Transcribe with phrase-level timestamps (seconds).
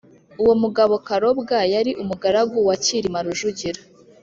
[0.41, 3.79] uwo mugabo karobwa yari umugaragu wa cyilima rujugira,